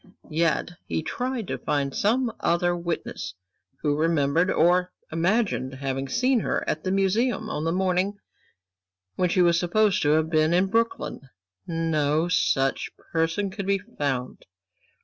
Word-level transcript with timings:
Yet 0.31 0.71
he 0.87 1.03
tried 1.03 1.45
to 1.49 1.59
find 1.59 1.93
some 1.93 2.33
other 2.39 2.75
witness 2.75 3.35
who 3.83 3.95
remembered, 3.95 4.49
or 4.49 4.91
imagined 5.11 5.75
having 5.75 6.09
seen 6.09 6.39
her 6.39 6.67
at 6.67 6.83
the 6.83 6.89
Museum 6.89 7.51
on 7.51 7.65
the 7.65 7.71
morning 7.71 8.17
when 9.15 9.29
she 9.29 9.43
was 9.43 9.59
supposed 9.59 10.01
to 10.01 10.09
have 10.13 10.27
been 10.27 10.55
in 10.55 10.71
Brooklyn. 10.71 11.29
No 11.67 12.27
such 12.29 12.89
person 13.11 13.51
could 13.51 13.67
be 13.67 13.77
found. 13.77 14.47